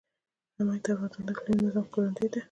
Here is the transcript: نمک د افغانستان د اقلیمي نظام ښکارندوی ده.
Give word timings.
نمک 0.57 0.79
د 0.85 0.87
افغانستان 0.93 1.23
د 1.27 1.29
اقلیمي 1.35 1.61
نظام 1.67 1.85
ښکارندوی 1.87 2.27
ده. 2.31 2.39